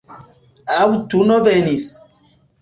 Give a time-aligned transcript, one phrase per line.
[0.75, 1.87] Aŭtuno venis.